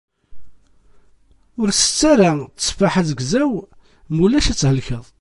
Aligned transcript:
Ur 1.61 1.67
tett 1.79 2.01
ara 2.11 2.31
tteffaḥ 2.57 2.93
azegzaw, 3.01 3.53
ma 4.13 4.19
ulac 4.25 4.47
ad 4.51 4.57
thelkeḍ. 4.61 5.05